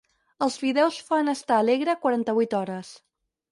[0.45, 2.93] Els fideus fan estar alegre quaranta-vuit hores.